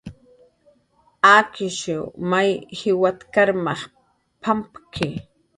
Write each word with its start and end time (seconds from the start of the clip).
Akishw 1.33 1.97
may 2.31 2.49
jiwat 2.79 3.19
karmaj 3.33 3.79
pampki 4.43 5.09